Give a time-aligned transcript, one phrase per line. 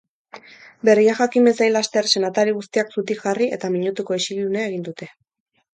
[0.89, 5.15] Berria jakin bezain laster senatari guztiak zutik jarri eta minutuko isilunea egin dute.